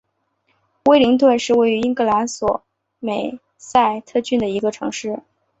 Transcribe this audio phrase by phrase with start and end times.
[0.85, 2.63] 威灵顿是位于英格兰索
[2.97, 5.19] 美塞特郡的一个城市。